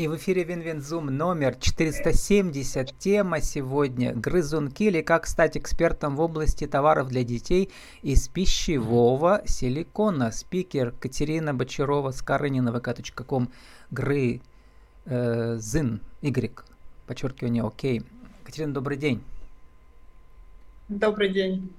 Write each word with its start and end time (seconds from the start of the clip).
И 0.00 0.08
в 0.08 0.16
эфире 0.16 0.44
Винвинзум 0.44 1.08
номер 1.08 1.56
470. 1.56 2.96
Тема 2.98 3.42
сегодня 3.42 4.14
«Грызунки 4.14 4.84
или 4.84 5.02
как 5.02 5.26
стать 5.26 5.58
экспертом 5.58 6.16
в 6.16 6.22
области 6.22 6.66
товаров 6.66 7.08
для 7.08 7.22
детей 7.22 7.70
из 8.00 8.26
пищевого 8.26 9.42
силикона». 9.44 10.32
Спикер 10.32 10.92
Катерина 10.92 11.52
Бочарова 11.52 12.12
с 12.12 12.22
карынина.вк.ком 12.22 13.52
Гры 13.90 14.40
э, 15.04 15.58
Зин 15.58 16.00
Y. 16.22 16.64
Подчеркивание 17.06 17.62
окей. 17.62 18.02
Катерина, 18.44 18.72
добрый 18.72 18.96
день. 18.96 19.22
Добрый 20.88 21.28
день. 21.28 21.70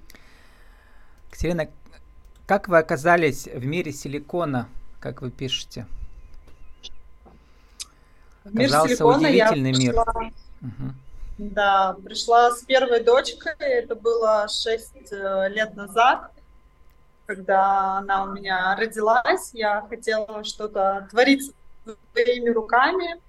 Катерина, 1.31 1.69
как 2.45 2.67
вы 2.67 2.77
оказались 2.77 3.47
в 3.47 3.65
мире 3.65 3.91
силикона, 3.91 4.69
как 4.99 5.23
вы 5.23 5.31
пишете? 5.31 5.87
Мир 8.45 8.67
Оказался 8.67 8.95
силикона 8.95 9.27
я 9.27 9.51
пришла, 9.51 10.13
мир. 10.21 10.33
Угу. 10.61 10.93
Да, 11.37 11.95
пришла 12.03 12.51
с 12.51 12.63
первой 12.63 13.03
дочкой, 13.03 13.53
это 13.59 13.95
было 13.95 14.47
6 14.47 14.91
э, 15.11 15.49
лет 15.49 15.75
назад, 15.75 16.31
когда 17.25 17.97
она 17.97 18.23
у 18.23 18.27
меня 18.33 18.75
родилась, 18.75 19.51
я 19.53 19.85
хотела 19.89 20.43
что-то 20.43 21.07
творить 21.09 21.51
своими 22.13 22.49
руками, 22.49 23.19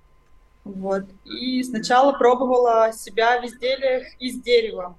вот, 0.65 1.05
и 1.25 1.63
сначала 1.63 2.13
пробовала 2.13 2.93
себя 2.93 3.41
в 3.41 3.47
изделиях 3.47 4.05
из 4.19 4.41
дерева, 4.43 4.97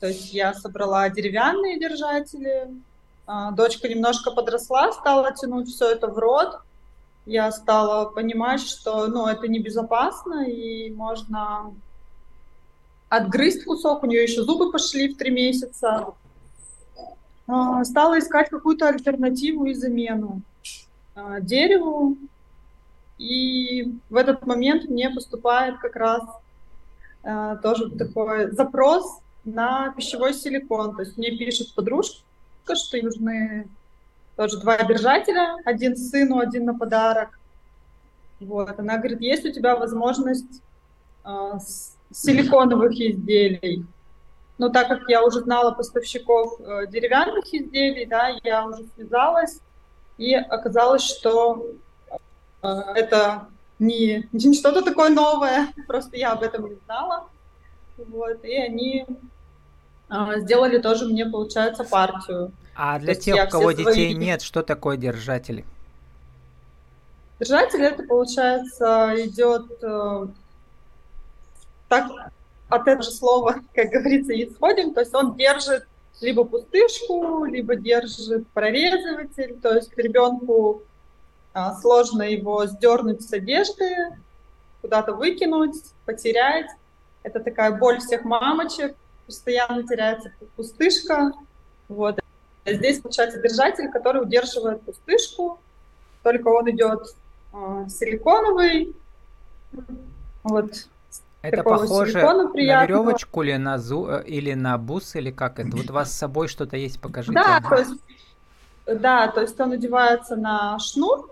то 0.00 0.08
есть 0.08 0.32
я 0.32 0.52
собрала 0.52 1.08
деревянные 1.08 1.78
держатели, 1.78 2.68
а, 3.26 3.52
дочка 3.52 3.88
немножко 3.88 4.32
подросла, 4.32 4.92
стала 4.92 5.32
тянуть 5.32 5.68
все 5.68 5.92
это 5.92 6.08
в 6.08 6.18
рот, 6.18 6.60
я 7.26 7.50
стала 7.52 8.06
понимать, 8.06 8.60
что 8.60 9.06
ну, 9.06 9.26
это 9.26 9.48
небезопасно, 9.48 10.48
и 10.48 10.90
можно 10.90 11.72
отгрызть 13.08 13.64
кусок, 13.64 14.02
у 14.02 14.06
нее 14.06 14.22
еще 14.22 14.42
зубы 14.42 14.72
пошли 14.72 15.12
в 15.12 15.16
три 15.16 15.30
месяца. 15.30 16.14
А, 17.46 17.84
стала 17.84 18.18
искать 18.18 18.48
какую-то 18.48 18.88
альтернативу 18.88 19.66
и 19.66 19.74
замену 19.74 20.42
а, 21.14 21.40
дереву, 21.40 22.16
и 23.18 23.98
в 24.10 24.16
этот 24.16 24.46
момент 24.46 24.88
мне 24.88 25.10
поступает 25.10 25.78
как 25.78 25.94
раз 25.96 26.22
а, 27.22 27.56
тоже 27.56 27.90
такой 27.90 28.50
запрос 28.50 29.20
на 29.44 29.92
пищевой 29.92 30.34
силикон. 30.34 30.96
То 30.96 31.02
есть 31.02 31.16
мне 31.16 31.36
пишет 31.36 31.74
подружка, 31.74 32.22
что 32.74 32.96
нужны 33.02 33.68
тоже 34.36 34.58
два 34.58 34.78
держателя, 34.78 35.56
один 35.64 35.96
сыну, 35.96 36.38
один 36.38 36.64
на 36.64 36.78
подарок. 36.78 37.38
Вот, 38.40 38.78
она 38.78 38.98
говорит, 38.98 39.20
есть 39.20 39.44
у 39.44 39.52
тебя 39.52 39.76
возможность 39.76 40.62
э, 41.24 41.52
силиконовых 42.10 42.92
изделий. 42.92 43.86
Но 44.58 44.68
так 44.68 44.88
как 44.88 45.08
я 45.08 45.24
уже 45.24 45.40
знала 45.40 45.72
поставщиков 45.72 46.60
э, 46.60 46.86
деревянных 46.88 47.52
изделий, 47.52 48.06
да, 48.06 48.28
я 48.42 48.66
уже 48.66 48.84
связалась, 48.94 49.60
и 50.18 50.34
оказалось, 50.34 51.02
что 51.02 51.66
э, 52.62 52.68
это 52.94 53.48
не, 53.78 54.28
не 54.32 54.54
что-то 54.54 54.82
такое 54.82 55.10
новое, 55.10 55.68
просто 55.86 56.16
я 56.16 56.32
об 56.32 56.42
этом 56.42 56.68
не 56.68 56.76
знала. 56.84 57.28
Вот, 57.96 58.44
и 58.44 58.56
они 58.56 59.06
э, 60.10 60.40
сделали 60.40 60.78
тоже 60.78 61.06
мне, 61.06 61.26
получается, 61.26 61.84
партию. 61.84 62.52
А 62.74 62.98
для 62.98 63.14
тех, 63.14 63.48
у 63.48 63.50
кого 63.50 63.72
детей 63.72 64.12
свои... 64.12 64.14
нет, 64.14 64.42
что 64.42 64.62
такое 64.62 64.96
держатели? 64.96 65.64
Держатель 67.38 67.82
это 67.82 68.02
получается 68.04 69.14
идет 69.16 69.66
э, 69.82 70.26
так 71.88 72.10
от 72.68 72.82
этого 72.82 73.02
же 73.02 73.10
слова, 73.10 73.56
как 73.74 73.90
говорится, 73.90 74.32
исходим, 74.32 74.94
то 74.94 75.00
есть 75.00 75.14
он 75.14 75.36
держит 75.36 75.86
либо 76.20 76.44
пустышку, 76.44 77.44
либо 77.44 77.76
держит 77.76 78.46
прорезыватель, 78.48 79.58
то 79.60 79.74
есть 79.74 79.96
ребенку 79.96 80.82
а, 81.52 81.74
сложно 81.80 82.22
его 82.22 82.66
сдернуть 82.66 83.22
с 83.22 83.32
одежды, 83.32 83.94
куда-то 84.80 85.12
выкинуть, 85.14 85.76
потерять. 86.06 86.70
Это 87.22 87.40
такая 87.40 87.72
боль 87.72 87.98
всех 87.98 88.24
мамочек, 88.24 88.96
постоянно 89.26 89.82
теряется 89.82 90.32
пустышка. 90.56 91.32
Вот. 91.88 92.21
Здесь 92.64 93.00
получается 93.00 93.40
держатель, 93.40 93.90
который 93.90 94.22
удерживает 94.22 94.82
пустышку, 94.82 95.58
только 96.22 96.48
он 96.48 96.70
идет 96.70 97.14
э, 97.52 97.86
силиконовый. 97.88 98.94
Вот. 100.44 100.88
Это 101.42 101.64
похоже 101.64 102.22
на 102.22 102.52
веревочку 102.54 103.42
или 103.42 103.56
на, 103.56 103.78
зу, 103.78 104.06
э, 104.08 104.24
или 104.26 104.54
на 104.54 104.78
бус, 104.78 105.16
или 105.16 105.32
как 105.32 105.58
это? 105.58 105.76
Вот 105.76 105.90
у 105.90 105.92
вас 105.92 106.12
с 106.12 106.18
собой 106.18 106.46
что-то 106.46 106.76
есть, 106.76 107.00
покажите. 107.00 107.34
Да, 107.34 107.60
то 107.60 107.76
есть, 107.76 108.00
да, 108.86 109.28
то 109.28 109.40
есть 109.40 109.58
он 109.58 109.72
одевается 109.72 110.36
на 110.36 110.78
шнур, 110.78 111.30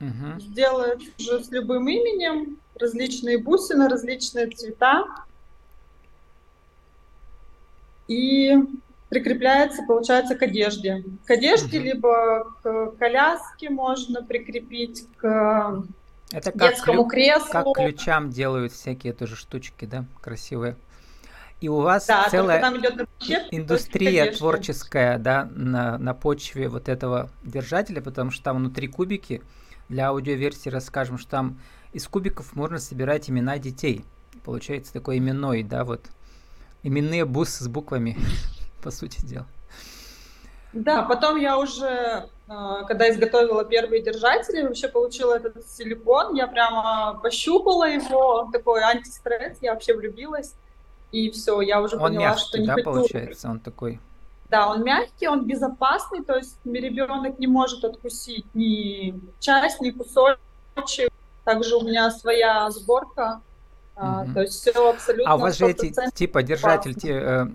угу. 0.00 0.40
сделает 0.40 1.00
уже 1.18 1.44
с 1.44 1.50
любым 1.50 1.86
именем, 1.88 2.56
различные 2.80 3.36
бусины, 3.36 3.88
различные 3.88 4.48
цвета. 4.50 5.04
И 8.08 8.56
прикрепляется, 9.14 9.82
получается, 9.86 10.34
к 10.34 10.42
одежде. 10.42 11.04
К 11.24 11.30
одежде, 11.30 11.78
угу. 11.78 11.86
либо 11.86 12.52
к 12.62 12.96
коляске 12.98 13.70
можно 13.70 14.22
прикрепить, 14.22 15.06
к 15.16 15.84
это 16.32 16.50
как 16.50 16.70
детскому 16.70 17.04
клю... 17.04 17.10
креслу. 17.10 17.50
Как 17.52 17.74
ключам 17.74 18.30
делают 18.30 18.72
всякие 18.72 19.12
тоже 19.12 19.36
штучки, 19.36 19.84
да, 19.84 20.04
красивые. 20.20 20.76
И 21.60 21.68
у 21.68 21.76
вас 21.76 22.06
да, 22.06 22.28
целая 22.28 22.60
индустрия 23.50 24.32
творческая, 24.32 25.18
да, 25.18 25.48
на, 25.54 25.96
на 25.96 26.12
почве 26.12 26.68
вот 26.68 26.88
этого 26.88 27.30
держателя, 27.44 28.02
потому 28.02 28.32
что 28.32 28.44
там 28.44 28.56
внутри 28.58 28.88
кубики. 28.88 29.42
Для 29.88 30.08
аудиоверсии 30.08 30.70
расскажем, 30.70 31.18
что 31.18 31.30
там 31.30 31.58
из 31.92 32.08
кубиков 32.08 32.56
можно 32.56 32.78
собирать 32.78 33.30
имена 33.30 33.58
детей. 33.58 34.04
Получается 34.44 34.92
такой 34.92 35.18
именной, 35.18 35.62
да, 35.62 35.84
вот 35.84 36.06
именные 36.82 37.24
бусы 37.24 37.62
с 37.62 37.68
буквами 37.68 38.16
по 38.84 38.90
сути 38.90 39.24
дела. 39.24 39.46
Да, 40.74 41.02
потом 41.02 41.36
я 41.36 41.56
уже, 41.56 42.28
а, 42.48 42.82
когда 42.84 43.08
изготовила 43.08 43.64
первые 43.64 44.02
держатели, 44.02 44.62
вообще 44.62 44.88
получила 44.88 45.34
этот 45.34 45.66
силикон, 45.68 46.34
я 46.34 46.46
прямо 46.48 47.18
пощупала 47.22 47.88
его, 47.88 48.50
такой 48.52 48.82
антистресс, 48.82 49.58
я 49.62 49.72
вообще 49.72 49.94
влюбилась, 49.94 50.54
и 51.12 51.30
все, 51.30 51.60
я 51.60 51.80
уже 51.80 51.96
он 51.96 52.02
поняла, 52.02 52.24
мягкий, 52.24 52.44
что 52.44 52.58
не 52.58 52.66
да, 52.66 52.72
хочу. 52.74 52.84
получается, 52.84 53.48
он 53.48 53.60
такой? 53.60 54.00
Да, 54.50 54.68
он 54.68 54.82
мягкий, 54.82 55.28
он 55.28 55.46
безопасный, 55.46 56.24
то 56.24 56.36
есть 56.36 56.58
ребенок 56.64 57.38
не 57.38 57.46
может 57.46 57.84
откусить 57.84 58.46
ни 58.54 59.18
часть, 59.40 59.80
ни 59.80 59.90
кусочек. 59.90 61.10
Также 61.44 61.76
у 61.76 61.82
меня 61.82 62.10
своя 62.10 62.70
сборка, 62.70 63.42
а, 63.96 64.26
то 64.32 64.40
есть 64.40 64.54
все 64.54 64.90
абсолютно. 64.90 65.30
А 65.30 65.36
у 65.36 65.38
вас 65.38 65.56
же 65.56 65.66
эти 65.66 65.94
типа 66.14 66.42
держатель, 66.42 66.94
те, 66.94 67.12
э, 67.12 67.46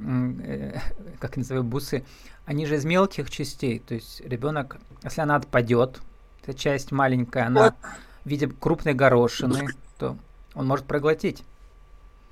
э, 0.45 0.79
как 1.19 1.37
называют 1.37 1.65
бусы, 1.65 2.03
они 2.45 2.65
же 2.65 2.75
из 2.75 2.85
мелких 2.85 3.29
частей. 3.29 3.79
То 3.79 3.95
есть 3.95 4.21
ребенок, 4.21 4.77
если 5.03 5.21
она 5.21 5.35
отпадет, 5.35 5.99
эта 6.43 6.57
часть 6.57 6.91
маленькая, 6.91 7.47
она 7.47 7.75
в 8.23 8.29
виде 8.29 8.47
крупной 8.47 8.93
горошины, 8.93 9.67
то 9.97 10.17
он 10.55 10.67
может 10.67 10.85
проглотить. 10.85 11.43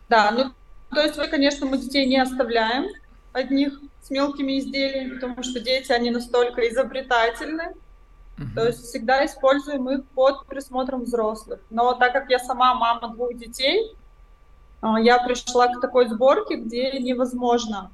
Да, 0.10 0.32
ну 0.32 0.52
то 0.90 1.02
есть 1.02 1.18
конечно, 1.30 1.66
мы 1.66 1.78
детей 1.78 2.06
не 2.06 2.18
оставляем 2.18 2.86
одних 3.34 3.80
с 4.02 4.10
мелкими 4.10 4.60
изделиями, 4.60 5.16
потому 5.16 5.44
что 5.44 5.60
дети, 5.60 5.92
они 5.92 6.12
настолько 6.12 6.68
изобретательны, 6.70 7.74
Uh-huh. 8.38 8.54
То 8.54 8.68
есть 8.68 8.84
всегда 8.84 9.26
используем 9.26 9.90
их 9.90 10.06
под 10.10 10.46
присмотром 10.46 11.06
взрослых. 11.06 11.60
Но 11.72 11.94
так 11.94 12.14
как 12.14 12.30
я 12.30 12.38
сама 12.38 12.76
мама 12.76 13.10
двух 13.10 13.36
детей, 13.36 13.96
а, 14.82 15.00
я 15.00 15.18
пришла 15.24 15.68
к 15.68 15.82
такой 15.82 16.08
сборке, 16.08 16.58
где 16.58 16.92
невозможно. 17.00 17.90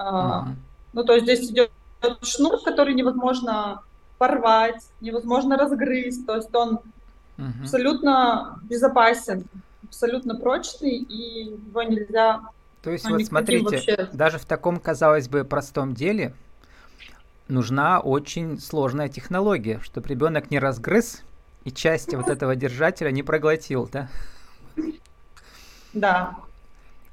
Uh-huh. 0.00 0.54
Ну, 0.92 1.04
то 1.04 1.14
есть 1.14 1.24
здесь 1.24 1.50
идет 1.50 1.70
шнур, 2.22 2.62
который 2.62 2.94
невозможно 2.94 3.82
порвать, 4.18 4.82
невозможно 5.00 5.56
разгрызть. 5.56 6.26
То 6.26 6.36
есть 6.36 6.54
он 6.54 6.80
uh-huh. 7.36 7.62
абсолютно 7.62 8.58
безопасен, 8.62 9.44
абсолютно 9.84 10.34
прочный, 10.34 10.96
и 10.96 11.44
его 11.68 11.82
нельзя... 11.82 12.40
То 12.82 12.90
есть 12.90 13.08
вот 13.08 13.22
смотрите, 13.22 13.64
вообще... 13.64 14.08
даже 14.12 14.38
в 14.38 14.46
таком, 14.46 14.80
казалось 14.80 15.28
бы, 15.28 15.44
простом 15.44 15.94
деле 15.94 16.32
нужна 17.48 18.00
очень 18.00 18.58
сложная 18.58 19.08
технология, 19.10 19.80
чтобы 19.80 20.08
ребенок 20.08 20.50
не 20.50 20.58
разгрыз 20.58 21.22
и 21.64 21.70
части 21.70 22.14
вот 22.14 22.28
этого 22.28 22.56
держателя 22.56 23.10
не 23.10 23.22
проглотил, 23.22 23.88
да? 23.92 24.08
Да, 25.92 26.36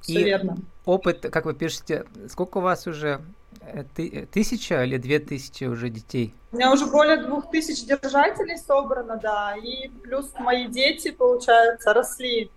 все 0.07 0.21
и 0.21 0.23
верно. 0.23 0.57
опыт, 0.85 1.27
как 1.31 1.45
вы 1.45 1.53
пишете, 1.53 2.05
сколько 2.29 2.59
у 2.59 2.61
вас 2.61 2.87
уже 2.87 3.21
э, 3.61 3.83
ты, 3.95 4.27
тысяча 4.31 4.83
или 4.83 4.97
две 4.97 5.19
тысячи 5.19 5.65
уже 5.65 5.89
детей? 5.89 6.33
У 6.51 6.55
меня 6.55 6.71
уже 6.71 6.85
более 6.85 7.17
двух 7.17 7.51
тысяч 7.51 7.85
держателей 7.85 8.57
собрано, 8.57 9.19
да, 9.21 9.55
и 9.55 9.89
плюс 9.89 10.31
мои 10.39 10.67
дети, 10.67 11.11
получается, 11.11 11.93
росли 11.93 12.49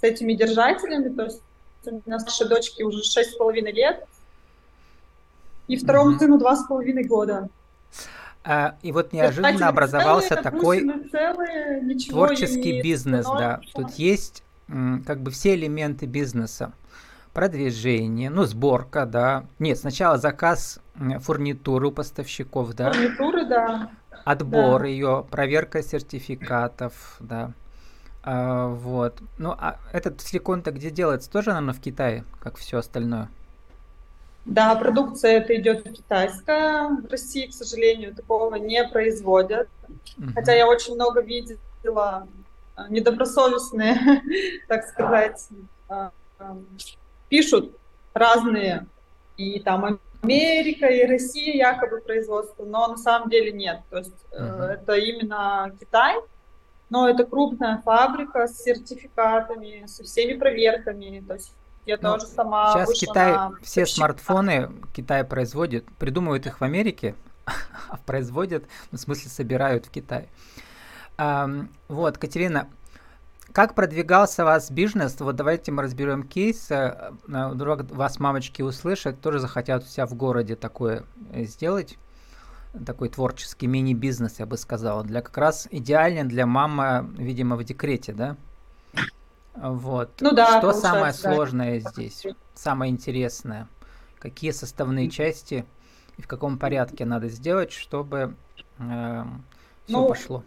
с 0.00 0.02
этими 0.02 0.32
держателями, 0.32 1.14
то 1.14 1.24
есть 1.24 1.42
у 1.84 2.02
меня 2.06 2.18
старшей 2.18 2.48
дочке 2.48 2.84
уже 2.84 3.02
шесть 3.02 3.32
с 3.32 3.36
половиной 3.36 3.72
лет, 3.72 4.06
и 5.68 5.76
второму 5.76 6.14
mm-hmm. 6.14 6.18
сыну 6.18 6.38
два 6.38 6.56
с 6.56 6.66
половиной 6.66 7.04
года. 7.04 7.48
А, 8.44 8.76
и 8.82 8.92
вот 8.92 9.12
неожиданно 9.12 9.52
Кстати, 9.52 9.68
образовался 9.68 10.28
целые, 10.28 10.42
такой 10.42 11.10
целые, 11.10 11.98
творческий 12.08 12.80
бизнес, 12.80 13.26
да. 13.26 13.60
Тут 13.74 13.92
есть 13.94 14.42
как 14.68 15.20
бы 15.20 15.30
все 15.30 15.54
элементы 15.54 16.06
бизнеса. 16.06 16.72
Продвижение, 17.36 18.30
ну, 18.30 18.44
сборка, 18.46 19.04
да. 19.04 19.44
Нет, 19.58 19.76
сначала 19.78 20.16
заказ 20.16 20.80
фурнитуры 21.20 21.88
у 21.88 21.92
поставщиков, 21.92 22.72
да. 22.72 22.90
Фурнитуры, 22.90 23.44
да. 23.44 23.90
Отбор 24.24 24.80
да. 24.80 24.86
ее, 24.86 25.26
проверка 25.30 25.82
сертификатов, 25.82 27.18
да. 27.20 27.52
А, 28.22 28.68
вот. 28.68 29.20
Ну, 29.36 29.50
а 29.50 29.78
этот 29.92 30.22
силикон-то 30.22 30.70
где 30.70 30.88
делается? 30.88 31.30
Тоже, 31.30 31.50
наверное, 31.50 31.74
в 31.74 31.80
Китае, 31.82 32.24
как 32.40 32.56
все 32.56 32.78
остальное? 32.78 33.28
Да, 34.46 34.74
продукция 34.74 35.32
это 35.32 35.54
идет 35.56 35.82
китайская. 35.92 36.88
В 36.88 37.10
России, 37.10 37.48
к 37.48 37.52
сожалению, 37.52 38.14
такого 38.14 38.54
не 38.54 38.82
производят. 38.88 39.68
Uh-huh. 40.16 40.32
Хотя 40.32 40.54
я 40.54 40.66
очень 40.66 40.94
много 40.94 41.20
видела 41.20 42.26
а, 42.76 42.88
недобросовестные, 42.88 44.22
так 44.68 44.86
сказать, 44.86 45.46
а, 45.90 46.12
пишут 47.28 47.76
разные 48.14 48.86
и 49.36 49.60
там 49.60 49.98
Америка 50.22 50.86
и 50.86 51.06
Россия 51.06 51.54
якобы 51.54 52.00
производство, 52.00 52.64
но 52.64 52.88
на 52.88 52.96
самом 52.96 53.28
деле 53.28 53.52
нет. 53.52 53.80
То 53.90 53.98
есть 53.98 54.14
uh-huh. 54.32 54.64
это 54.64 54.94
именно 54.94 55.72
Китай, 55.78 56.16
но 56.90 57.08
это 57.08 57.24
крупная 57.24 57.82
фабрика 57.84 58.46
с 58.46 58.62
сертификатами, 58.62 59.86
со 59.86 60.04
всеми 60.04 60.38
проверками. 60.38 61.22
То 61.26 61.34
есть 61.34 61.52
я 61.84 61.98
ну, 62.00 62.14
тоже 62.14 62.26
сама 62.26 62.72
Сейчас 62.72 62.98
Китай, 62.98 63.32
на... 63.32 63.52
все 63.62 63.86
смартфоны 63.86 64.70
Китай 64.94 65.24
производит, 65.24 65.86
придумывают 65.98 66.46
их 66.46 66.60
в 66.60 66.64
Америке, 66.64 67.14
а 67.88 67.96
производят, 67.98 68.64
ну, 68.90 68.98
в 68.98 69.00
смысле 69.00 69.30
собирают 69.30 69.86
в 69.86 69.90
Китае. 69.90 70.28
вот, 71.88 72.18
Катерина, 72.18 72.68
как 73.56 73.74
продвигался 73.74 74.44
ваш 74.44 74.68
бизнес? 74.68 75.18
Вот 75.18 75.34
давайте 75.34 75.72
мы 75.72 75.82
разберем 75.82 76.24
кейс. 76.24 76.70
Э, 76.70 77.12
э, 77.26 77.48
вдруг 77.48 77.90
вас 77.90 78.18
мамочки 78.18 78.60
услышат, 78.60 79.22
тоже 79.22 79.38
захотят 79.38 79.82
у 79.82 79.86
себя 79.86 80.04
в 80.04 80.12
городе 80.12 80.56
такое 80.56 81.04
э, 81.32 81.44
сделать. 81.44 81.96
Такой 82.84 83.08
творческий 83.08 83.66
мини-бизнес, 83.66 84.40
я 84.40 84.44
бы 84.44 84.58
сказал. 84.58 85.04
Для 85.04 85.22
как 85.22 85.38
раз 85.38 85.68
идеально 85.70 86.28
для 86.28 86.44
мамы, 86.44 87.08
видимо, 87.16 87.56
в 87.56 87.64
декрете, 87.64 88.12
да? 88.12 88.36
Вот. 89.54 90.10
Ну 90.20 90.32
да. 90.32 90.58
Что 90.58 90.74
самое 90.74 91.14
сложное 91.14 91.80
да. 91.80 91.90
здесь? 91.92 92.26
Самое 92.52 92.92
интересное? 92.92 93.68
Какие 94.18 94.50
составные 94.50 95.08
части 95.08 95.64
и 96.18 96.20
в 96.20 96.28
каком 96.28 96.58
порядке 96.58 97.06
надо 97.06 97.30
сделать, 97.30 97.72
чтобы 97.72 98.36
э, 98.80 99.24
все 99.86 99.96
ну, 99.96 100.08
пошло? 100.08 100.44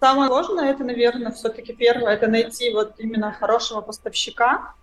Самое 0.00 0.28
сложное 0.28 0.70
это, 0.70 0.84
наверное, 0.84 1.32
все-таки 1.32 1.72
первое, 1.72 2.12
это 2.14 2.26
найти 2.26 2.72
вот 2.72 2.94
именно 2.98 3.32
хорошего 3.32 3.80
поставщика, 3.80 4.74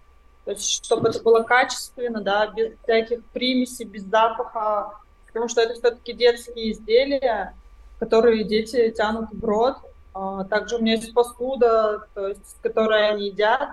то 0.45 0.51
есть 0.51 0.83
чтобы 0.83 1.09
это 1.09 1.21
было 1.21 1.43
качественно, 1.43 2.21
да, 2.21 2.47
без 2.47 2.73
всяких 2.83 3.23
примесей, 3.25 3.85
без 3.85 4.03
запаха, 4.03 4.99
потому 5.27 5.47
что 5.47 5.61
это 5.61 5.73
все-таки 5.75 6.13
детские 6.13 6.71
изделия, 6.71 7.55
которые 7.99 8.43
дети 8.43 8.89
тянут 8.89 9.29
в 9.31 9.45
рот, 9.45 9.77
а, 10.13 10.43
также 10.45 10.75
у 10.75 10.79
меня 10.79 10.93
есть 10.93 11.13
посуда, 11.13 12.07
то 12.13 12.27
есть, 12.27 12.57
которую 12.61 13.09
они 13.09 13.27
едят. 13.27 13.69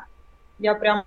Я 0.58 0.74
прям 0.74 1.04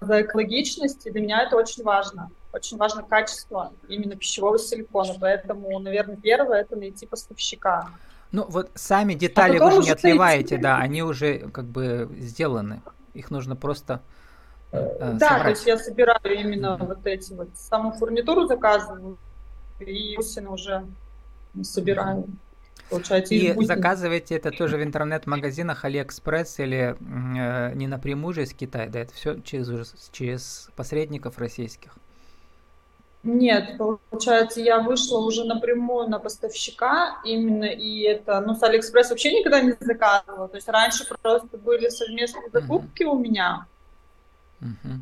за 0.00 0.22
экологичность, 0.22 1.06
и 1.06 1.10
для 1.10 1.20
меня 1.20 1.42
это 1.42 1.56
очень 1.56 1.82
важно. 1.82 2.30
Очень 2.52 2.78
важно 2.78 3.02
качество 3.02 3.72
именно 3.88 4.16
пищевого 4.16 4.58
силикона. 4.58 5.14
Поэтому, 5.20 5.78
наверное, 5.78 6.16
первое– 6.16 6.60
это 6.62 6.76
найти 6.76 7.06
поставщика. 7.06 7.90
Ну, 8.30 8.44
вот 8.48 8.70
сами 8.74 9.14
детали 9.14 9.56
а 9.56 9.64
вы 9.64 9.72
же 9.72 9.78
не 9.78 9.90
отливаете, 9.90 10.58
да, 10.58 10.78
они 10.78 11.02
уже 11.02 11.48
как 11.50 11.64
бы 11.64 12.08
сделаны. 12.18 12.82
Их 13.14 13.30
нужно 13.30 13.56
просто 13.56 14.02
э, 14.70 15.14
Да, 15.14 15.28
собрать. 15.28 15.42
то 15.42 15.48
есть 15.50 15.66
я 15.66 15.78
собираю 15.78 16.38
именно 16.38 16.78
mm-hmm. 16.78 16.86
вот 16.86 17.06
эти 17.06 17.32
вот, 17.32 17.48
саму 17.54 17.92
фурнитуру 17.92 18.46
заказываю, 18.46 19.18
и 19.80 20.16
уже 20.46 20.84
собираю. 21.62 22.26
Получается, 22.90 23.34
и 23.34 23.52
будет... 23.52 23.66
заказываете 23.66 24.36
это 24.36 24.50
тоже 24.50 24.78
в 24.78 24.82
интернет-магазинах 24.82 25.84
Алиэкспресс 25.84 26.58
или 26.58 26.96
э, 26.98 27.74
не 27.74 27.86
напрямую 27.86 28.34
же 28.34 28.42
из 28.44 28.54
Китая, 28.54 28.88
да, 28.88 29.00
это 29.00 29.12
все 29.12 29.40
через, 29.40 30.08
через 30.10 30.70
посредников 30.74 31.38
российских? 31.38 31.96
Нет, 33.24 33.78
получается, 33.78 34.60
я 34.60 34.80
вышла 34.80 35.18
уже 35.18 35.44
напрямую 35.44 36.08
на 36.08 36.18
поставщика 36.18 37.20
именно, 37.24 37.64
и 37.64 38.02
это, 38.02 38.40
ну, 38.40 38.54
с 38.54 38.62
Алиэкспресс 38.62 39.10
вообще 39.10 39.38
никогда 39.38 39.60
не 39.60 39.74
заказывала, 39.80 40.48
то 40.48 40.56
есть 40.56 40.68
раньше 40.68 41.04
просто 41.04 41.58
были 41.58 41.88
совместные 41.88 42.48
закупки 42.52 43.02
uh-huh. 43.02 43.10
у 43.10 43.18
меня, 43.18 43.66
uh-huh. 44.60 45.00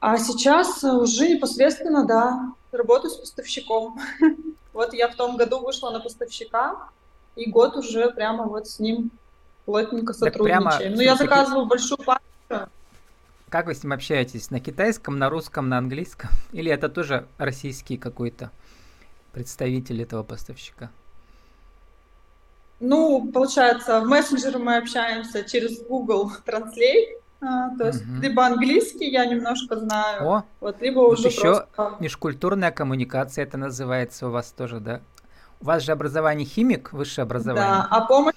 а 0.00 0.18
сейчас 0.18 0.82
уже 0.82 1.28
непосредственно, 1.28 2.04
да, 2.04 2.52
работаю 2.72 3.12
с 3.12 3.16
поставщиком. 3.16 4.00
вот 4.72 4.92
я 4.92 5.08
в 5.08 5.14
том 5.14 5.36
году 5.36 5.60
вышла 5.60 5.90
на 5.90 6.00
поставщика, 6.00 6.88
и 7.36 7.48
год 7.48 7.76
уже 7.76 8.10
прямо 8.10 8.44
вот 8.44 8.66
с 8.66 8.80
ним 8.80 9.10
плотненько 9.64 10.12
сотрудничаем. 10.12 10.78
Прямо, 10.78 10.96
ну, 10.96 11.00
я 11.00 11.16
заказываю 11.16 11.66
большую 11.66 11.98
партию. 11.98 12.68
Как 13.52 13.66
вы 13.66 13.74
с 13.74 13.82
ним 13.82 13.92
общаетесь? 13.92 14.50
На 14.50 14.60
китайском, 14.60 15.18
на 15.18 15.28
русском, 15.28 15.68
на 15.68 15.76
английском? 15.76 16.30
Или 16.52 16.72
это 16.72 16.88
тоже 16.88 17.26
российский 17.36 17.98
какой-то 17.98 18.50
представитель 19.32 20.00
этого 20.00 20.22
поставщика? 20.22 20.90
Ну, 22.80 23.30
получается, 23.30 24.00
в 24.00 24.06
мессенджере 24.06 24.56
мы 24.56 24.78
общаемся 24.78 25.44
через 25.44 25.82
Google 25.86 26.32
Translate, 26.46 27.20
а, 27.42 27.76
то 27.76 27.88
есть 27.88 28.00
угу. 28.00 28.22
либо 28.22 28.46
английский 28.46 29.10
я 29.10 29.26
немножко 29.26 29.76
знаю, 29.76 30.26
О, 30.26 30.44
вот, 30.60 30.80
либо 30.80 31.00
вот 31.00 31.18
уже 31.18 31.28
еще 31.28 31.66
просто... 31.74 31.96
межкультурная 32.00 32.70
коммуникация 32.70 33.44
это 33.44 33.58
называется 33.58 34.28
у 34.28 34.30
вас 34.30 34.50
тоже, 34.52 34.80
да? 34.80 35.02
У 35.60 35.66
вас 35.66 35.82
же 35.82 35.92
образование 35.92 36.46
химик, 36.46 36.94
высшее 36.94 37.24
образование. 37.24 37.68
Да, 37.68 37.86
а 37.90 38.00
помощь 38.06 38.34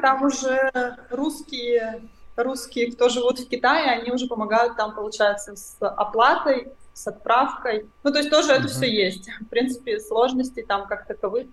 там 0.00 0.22
уже 0.22 0.96
русские, 1.10 2.02
русские, 2.44 2.92
кто 2.92 3.08
живут 3.08 3.38
в 3.38 3.48
Китае, 3.48 3.90
они 3.90 4.10
уже 4.10 4.26
помогают 4.26 4.76
там, 4.76 4.94
получается, 4.94 5.56
с 5.56 5.76
оплатой, 5.80 6.72
с 6.92 7.06
отправкой. 7.06 7.86
Ну, 8.02 8.12
то 8.12 8.18
есть 8.18 8.30
тоже 8.30 8.52
uh-huh. 8.52 8.58
это 8.58 8.68
все 8.68 8.90
есть. 8.90 9.28
В 9.40 9.46
принципе, 9.46 10.00
сложностей 10.00 10.62
там 10.62 10.86
как 10.86 11.06
таковых 11.06 11.46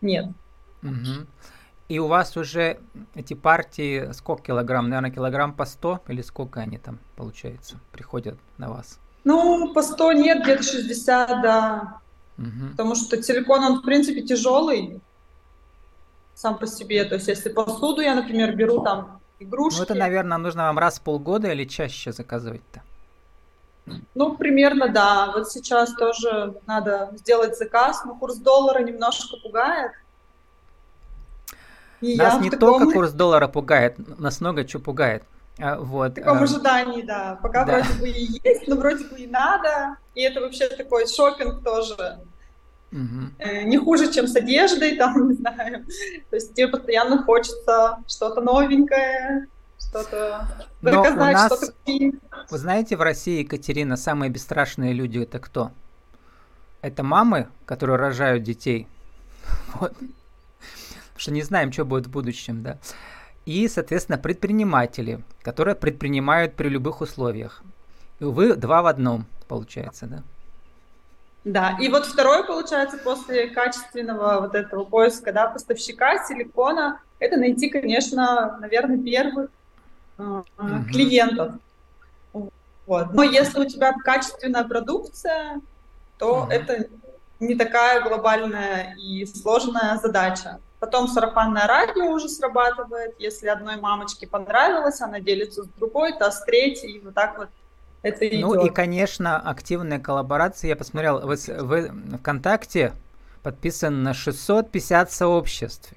нет. 0.00 0.26
Uh-huh. 0.82 1.26
И 1.88 1.98
у 1.98 2.06
вас 2.06 2.36
уже 2.36 2.80
эти 3.14 3.34
партии 3.34 4.12
сколько 4.12 4.44
килограмм? 4.44 4.88
Наверное, 4.88 5.10
килограмм 5.10 5.52
по 5.54 5.64
100 5.64 6.02
или 6.08 6.22
сколько 6.22 6.60
они 6.60 6.78
там, 6.78 6.98
получается, 7.16 7.78
приходят 7.92 8.38
на 8.58 8.70
вас? 8.70 8.98
Ну, 9.24 9.72
по 9.72 9.82
100 9.82 10.12
нет, 10.12 10.42
где-то 10.42 10.62
60, 10.62 11.28
да. 11.42 12.00
Угу. 12.38 12.70
Потому 12.72 12.94
что 12.94 13.22
силикон, 13.22 13.62
он, 13.62 13.80
в 13.80 13.82
принципе, 13.82 14.22
тяжелый 14.22 15.00
сам 16.34 16.58
по 16.58 16.66
себе. 16.66 17.04
То 17.04 17.16
есть, 17.16 17.28
если 17.28 17.50
посуду 17.50 18.00
я, 18.00 18.14
например, 18.14 18.56
беру 18.56 18.82
там 18.82 19.20
игрушки... 19.42 19.78
Ну, 19.78 19.84
это, 19.84 19.94
наверное, 19.94 20.38
нужно 20.38 20.64
вам 20.64 20.78
раз 20.78 20.98
в 20.98 21.02
полгода 21.02 21.52
или 21.52 21.64
чаще 21.64 22.12
заказывать-то? 22.12 22.82
Ну, 24.14 24.36
примерно, 24.36 24.88
да. 24.88 25.32
Вот 25.32 25.50
сейчас 25.50 25.92
тоже 25.94 26.54
надо 26.66 27.10
сделать 27.14 27.58
заказ, 27.58 28.04
но 28.04 28.14
курс 28.14 28.36
доллара 28.36 28.82
немножко 28.82 29.36
пугает. 29.42 29.92
И 32.00 32.16
нас 32.16 32.40
не 32.40 32.50
таком... 32.50 32.80
только 32.80 32.92
курс 32.92 33.12
доллара 33.12 33.48
пугает, 33.48 33.96
нас 34.18 34.40
много 34.40 34.64
чего 34.64 34.82
пугает. 34.82 35.22
А, 35.58 35.78
вот. 35.78 36.12
В 36.12 36.14
таком 36.14 36.38
а... 36.38 36.42
ожидании, 36.42 37.02
да. 37.02 37.38
Пока 37.42 37.64
да. 37.64 37.80
вроде 37.80 38.00
бы 38.00 38.08
и 38.08 38.40
есть, 38.42 38.66
но 38.66 38.76
вроде 38.76 39.04
бы 39.04 39.16
и 39.18 39.26
надо. 39.26 39.96
И 40.14 40.22
это 40.22 40.40
вообще 40.40 40.68
такой 40.68 41.06
шопинг 41.06 41.62
тоже. 41.62 42.18
Угу. 42.92 43.64
Не 43.64 43.78
хуже, 43.78 44.12
чем 44.12 44.26
с 44.26 44.36
одеждой, 44.36 44.96
там, 44.98 45.28
не 45.28 45.34
знаю. 45.34 45.84
То 46.30 46.36
есть 46.36 46.54
тебе 46.54 46.68
постоянно 46.68 47.22
хочется 47.22 47.98
что-то 48.06 48.40
новенькое, 48.40 49.48
что-то 49.78 50.46
доказать, 50.82 51.34
нас, 51.34 51.46
что-то. 51.46 51.72
Вы 52.50 52.58
знаете, 52.58 52.96
в 52.96 53.00
России, 53.00 53.40
Екатерина, 53.40 53.96
самые 53.96 54.30
бесстрашные 54.30 54.92
люди 54.92 55.18
это 55.18 55.38
кто? 55.38 55.72
Это 56.82 57.02
мамы, 57.02 57.48
которые 57.64 57.96
рожают 57.96 58.42
детей. 58.42 58.86
Вот. 59.74 59.94
Потому 59.94 61.20
что 61.20 61.32
не 61.32 61.42
знаем, 61.42 61.72
что 61.72 61.84
будет 61.84 62.06
в 62.06 62.10
будущем, 62.10 62.62
да. 62.62 62.78
И, 63.44 63.68
соответственно, 63.68 64.18
предприниматели, 64.18 65.22
которые 65.42 65.74
предпринимают 65.74 66.54
при 66.54 66.68
любых 66.68 67.00
условиях. 67.00 67.62
И, 68.18 68.24
увы, 68.24 68.54
два 68.54 68.82
в 68.82 68.86
одном 68.86 69.26
получается, 69.46 70.06
да? 70.06 70.22
Да, 71.44 71.76
и 71.80 71.88
вот 71.88 72.06
второй, 72.06 72.46
получается, 72.46 72.98
после 72.98 73.48
качественного 73.48 74.40
вот 74.40 74.54
этого 74.54 74.84
поиска, 74.84 75.32
да, 75.32 75.48
поставщика 75.48 76.24
силикона, 76.24 77.00
это 77.18 77.36
найти, 77.36 77.68
конечно, 77.68 78.58
наверное, 78.60 78.98
первых 78.98 79.50
э, 80.18 80.22
uh 80.22 80.84
клиентов. 80.84 81.54
Вот. 82.86 83.12
Но 83.12 83.22
если 83.22 83.60
у 83.60 83.64
тебя 83.64 83.92
качественная 83.92 84.64
продукция, 84.64 85.60
то 86.18 86.46
uh 86.48 86.52
это 86.52 86.88
не 87.40 87.56
такая 87.56 88.02
глобальная 88.02 88.94
и 88.96 89.26
сложная 89.26 89.98
задача. 89.98 90.60
Потом 90.78 91.08
сарафанное 91.08 91.66
радио 91.66 92.06
уже 92.06 92.28
срабатывает. 92.28 93.14
Если 93.18 93.48
одной 93.48 93.76
мамочке 93.76 94.28
понравилось, 94.28 95.00
она 95.00 95.18
делится 95.18 95.64
с 95.64 95.68
другой, 95.68 96.12
то 96.12 96.30
с 96.30 96.44
третьей, 96.44 96.92
и 96.92 97.00
вот 97.00 97.14
так 97.14 97.38
вот 97.38 97.48
это 98.02 98.28
идет. 98.28 98.40
Ну 98.40 98.66
и, 98.66 98.70
конечно, 98.70 99.38
активная 99.38 99.98
коллаборация. 99.98 100.68
Я 100.68 100.76
посмотрел, 100.76 101.20
вы, 101.20 101.36
вы 101.60 101.92
ВКонтакте 102.18 102.92
подписан 103.42 104.02
на 104.02 104.14
650 104.14 105.10
сообществ. 105.10 105.92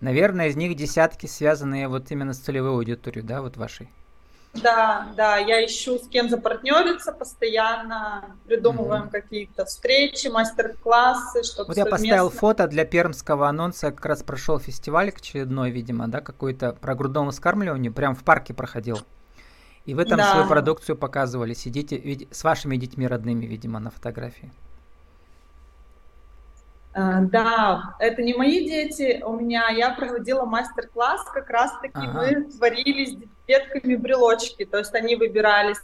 Наверное, 0.00 0.48
из 0.48 0.56
них 0.56 0.76
десятки 0.76 1.26
связанные 1.26 1.88
вот 1.88 2.10
именно 2.10 2.34
с 2.34 2.38
целевой 2.38 2.72
аудиторией, 2.72 3.24
да, 3.24 3.40
вот 3.40 3.56
вашей? 3.56 3.88
Да, 4.54 5.08
да, 5.16 5.38
я 5.38 5.64
ищу 5.64 5.98
с 5.98 6.08
кем 6.08 6.28
запартнериться 6.28 7.12
постоянно, 7.12 8.36
придумываем 8.46 9.04
mm-hmm. 9.04 9.10
какие-то 9.10 9.64
встречи, 9.64 10.26
мастер-классы, 10.28 11.42
чтобы 11.42 11.68
Вот 11.68 11.76
совместно... 11.76 12.04
я 12.04 12.12
поставил 12.12 12.30
фото 12.30 12.66
для 12.66 12.84
пермского 12.84 13.48
анонса, 13.48 13.92
как 13.92 14.04
раз 14.04 14.22
прошел 14.22 14.58
фестиваль 14.58 15.08
очередной, 15.08 15.70
видимо, 15.70 16.06
да, 16.08 16.20
какой-то 16.20 16.72
про 16.72 16.94
грудное 16.94 17.30
вскармливание, 17.30 17.90
прям 17.90 18.14
в 18.14 18.24
парке 18.24 18.52
проходил. 18.52 18.98
И 19.84 19.94
вы 19.94 20.04
там 20.04 20.18
да. 20.18 20.32
свою 20.32 20.46
продукцию 20.48 20.96
показывали, 20.96 21.54
сидите 21.54 22.26
с 22.30 22.44
вашими 22.44 22.76
детьми 22.76 23.06
родными, 23.06 23.46
видимо, 23.46 23.80
на 23.80 23.90
фотографии. 23.90 24.52
Uh, 26.94 27.22
да, 27.22 27.96
это 28.00 28.20
не 28.22 28.34
мои 28.34 28.68
дети, 28.68 29.22
у 29.24 29.32
меня, 29.32 29.70
я 29.70 29.94
проводила 29.94 30.44
мастер-класс, 30.44 31.24
как 31.32 31.48
раз-таки 31.48 31.94
ага. 31.94 32.12
мы 32.12 32.44
творили 32.44 33.06
с 33.06 33.16
детками 33.48 33.96
брелочки, 33.96 34.66
то 34.66 34.76
есть 34.76 34.94
они 34.94 35.16
выбирали 35.16 35.74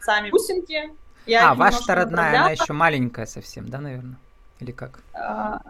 сами 0.00 0.28
бусинки. 0.28 0.92
Я 1.24 1.52
а, 1.52 1.54
ваша 1.54 1.94
родная, 1.94 2.40
она 2.40 2.50
еще 2.50 2.74
маленькая 2.74 3.24
совсем, 3.24 3.70
да, 3.70 3.78
наверное? 3.78 4.18
Или 4.60 4.72
как? 4.72 5.00
Uh, 5.14 5.60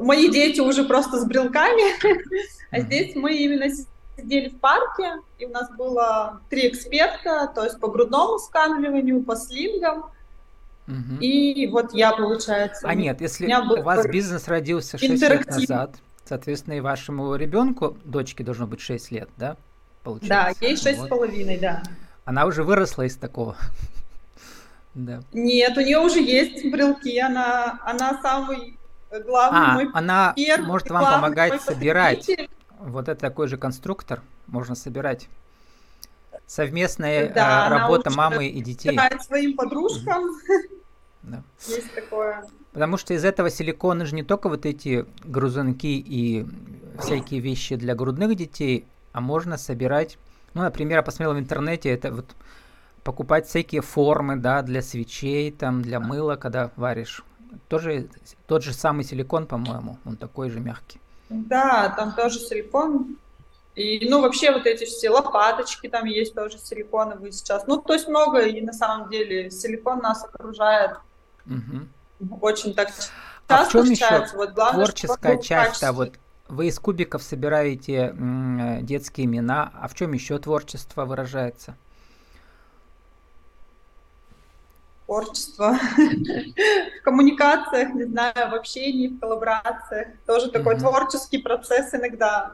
мои 0.00 0.30
дети 0.30 0.60
уже 0.60 0.84
просто 0.84 1.18
с 1.18 1.24
брелками, 1.24 1.82
а 2.70 2.80
здесь 2.80 3.16
мы 3.16 3.34
именно 3.34 3.68
сидели 4.16 4.48
в 4.48 4.58
парке, 4.58 5.16
и 5.38 5.46
у 5.46 5.50
нас 5.50 5.70
было 5.76 6.40
три 6.50 6.68
эксперта, 6.68 7.50
то 7.54 7.64
есть 7.64 7.78
по 7.80 7.88
грудному 7.88 8.38
сканливанию, 8.38 9.22
по 9.22 9.36
слингам, 9.36 10.10
Угу. 10.86 11.20
И 11.20 11.66
вот 11.68 11.94
я, 11.94 12.12
получается... 12.12 12.86
А 12.86 12.94
нет, 12.94 13.20
если 13.20 13.50
у 13.50 13.82
вас 13.82 14.06
бизнес 14.06 14.48
родился 14.48 14.98
6 14.98 15.22
лет 15.22 15.46
назад, 15.46 15.96
соответственно, 16.26 16.74
и 16.74 16.80
вашему 16.80 17.34
ребенку, 17.36 17.96
дочке 18.04 18.44
должно 18.44 18.66
быть 18.66 18.80
6 18.80 19.10
лет, 19.10 19.30
да? 19.36 19.56
Получается? 20.02 20.60
Да, 20.60 20.66
ей 20.66 20.76
шесть 20.76 21.00
с 21.00 21.08
половиной, 21.08 21.58
да. 21.58 21.82
Она 22.26 22.44
уже 22.44 22.62
выросла 22.62 23.02
из 23.02 23.16
такого. 23.16 23.56
да. 24.94 25.22
Нет, 25.32 25.76
у 25.76 25.80
нее 25.80 25.98
уже 25.98 26.20
есть 26.20 26.70
брелки, 26.70 27.18
она, 27.18 27.80
она 27.82 28.20
самый 28.20 28.78
главный 29.24 29.60
а, 29.60 29.74
мой 29.74 29.90
она 29.92 30.32
первый, 30.34 30.66
может 30.66 30.90
вам 30.90 31.04
помогать 31.04 31.62
собирать 31.62 32.28
вот 32.84 33.08
это 33.08 33.20
такой 33.20 33.48
же 33.48 33.56
конструктор 33.56 34.22
можно 34.46 34.74
собирать. 34.74 35.28
Совместная 36.46 37.32
да, 37.32 37.66
э, 37.66 37.70
работа 37.70 38.10
мамы 38.10 38.46
и 38.48 38.60
детей. 38.62 38.98
своим 39.22 39.56
подружкам. 39.56 40.24
Да. 41.22 41.42
Есть 41.66 41.94
такое. 41.94 42.44
Потому 42.72 42.98
что 42.98 43.14
из 43.14 43.24
этого 43.24 43.48
силикона 43.48 44.04
же 44.04 44.14
не 44.14 44.22
только 44.22 44.50
вот 44.50 44.66
эти 44.66 45.06
грузунки 45.24 45.86
и 45.86 46.46
всякие 47.00 47.40
вещи 47.40 47.76
для 47.76 47.94
грудных 47.94 48.36
детей, 48.36 48.86
а 49.12 49.22
можно 49.22 49.56
собирать, 49.56 50.18
ну, 50.52 50.62
например, 50.62 50.98
я 50.98 51.02
посмотрел 51.02 51.34
в 51.34 51.38
интернете, 51.38 51.88
это 51.88 52.12
вот 52.12 52.26
покупать 53.04 53.46
всякие 53.46 53.80
формы, 53.80 54.36
да, 54.36 54.60
для 54.62 54.82
свечей, 54.82 55.50
там, 55.50 55.80
для 55.80 56.00
мыла, 56.00 56.36
когда 56.36 56.70
варишь. 56.76 57.24
Тоже 57.68 58.08
тот 58.46 58.62
же 58.62 58.74
самый 58.74 59.04
силикон, 59.04 59.46
по-моему, 59.46 59.98
он 60.04 60.16
такой 60.16 60.50
же 60.50 60.60
мягкий. 60.60 61.00
Да, 61.28 61.94
там 61.96 62.12
тоже 62.12 62.38
силикон. 62.38 63.16
И, 63.74 64.08
ну, 64.08 64.20
вообще 64.20 64.52
вот 64.52 64.66
эти 64.66 64.84
все 64.84 65.10
лопаточки 65.10 65.88
там 65.88 66.04
есть 66.04 66.34
тоже 66.34 66.58
силиконовые 66.58 67.32
сейчас. 67.32 67.66
Ну, 67.66 67.78
то 67.78 67.94
есть 67.94 68.06
много, 68.06 68.42
и 68.42 68.60
на 68.60 68.72
самом 68.72 69.08
деле 69.08 69.50
силикон 69.50 69.98
нас 69.98 70.24
окружает 70.24 70.96
угу. 71.46 72.38
очень 72.40 72.74
так 72.74 72.88
часто 72.88 73.12
а 73.48 73.64
в 73.64 73.72
чем 73.72 73.84
еще 73.84 74.26
вот 74.34 74.52
главное, 74.52 74.86
творческая 74.86 75.38
часть, 75.38 75.82
а 75.82 75.92
вот 75.92 76.14
вы 76.48 76.68
из 76.68 76.78
кубиков 76.78 77.22
собираете 77.22 78.14
м, 78.16 78.84
детские 78.86 79.26
имена, 79.26 79.72
а 79.74 79.88
в 79.88 79.94
чем 79.94 80.12
еще 80.12 80.38
творчество 80.38 81.04
выражается? 81.04 81.76
Творчество, 85.06 85.76
в 87.00 87.04
коммуникациях, 87.04 87.94
не 87.94 88.04
знаю, 88.04 88.50
в 88.50 88.54
общении, 88.54 89.08
в 89.08 89.20
коллаборациях. 89.20 90.08
Тоже 90.26 90.50
такой 90.50 90.76
творческий 90.78 91.38
процесс 91.38 91.94
иногда. 91.94 92.52